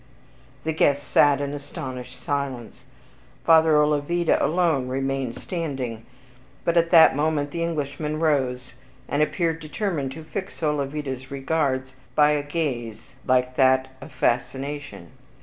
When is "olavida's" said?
10.63-11.29